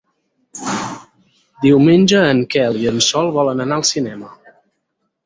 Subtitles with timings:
[1.65, 4.33] Diumenge en Quel i en Sol volen anar al cinema.